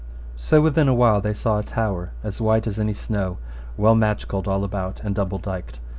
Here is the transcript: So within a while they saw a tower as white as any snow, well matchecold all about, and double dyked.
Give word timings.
So 0.35 0.61
within 0.61 0.87
a 0.87 0.95
while 0.95 1.21
they 1.21 1.35
saw 1.35 1.59
a 1.59 1.63
tower 1.63 2.09
as 2.23 2.41
white 2.41 2.65
as 2.65 2.79
any 2.79 2.95
snow, 2.95 3.37
well 3.77 3.93
matchecold 3.95 4.47
all 4.47 4.63
about, 4.63 4.99
and 5.03 5.13
double 5.13 5.37
dyked. 5.37 5.77